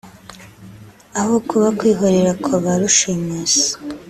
aho 1.19 1.33
kuba 1.49 1.67
kwihorera 1.77 2.31
kwa 2.43 2.57
ba 2.63 2.71
rushimusi 2.81 3.63